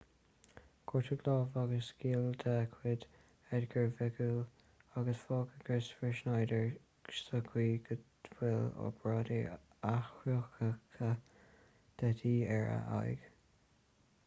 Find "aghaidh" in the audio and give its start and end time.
12.95-13.29